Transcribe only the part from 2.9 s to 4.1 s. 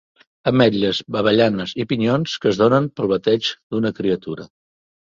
pel bateig d'una